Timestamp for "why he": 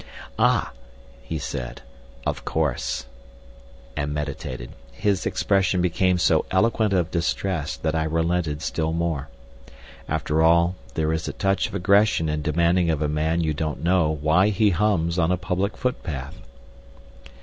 14.09-14.71